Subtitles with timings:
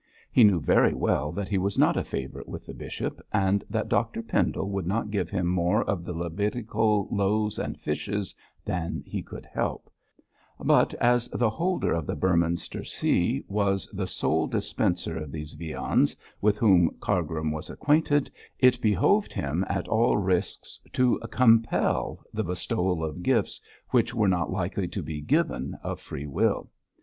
[0.31, 3.87] He knew very well that he was not a favourite with the bishop, and that
[3.87, 8.33] Dr Pendle would not give him more of the Levitical loaves and fishes
[8.65, 9.91] than he could help;
[10.59, 16.15] but as the holder of the Beorminster See was the sole dispenser of these viands
[16.41, 23.03] with whom Cargrim was acquainted, it behoved him at all risks to compel the bestowal
[23.03, 23.61] of gifts
[23.91, 26.71] which were not likely to be given of free will.